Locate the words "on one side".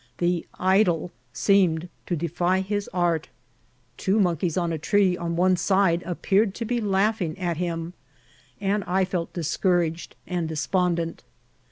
5.15-6.01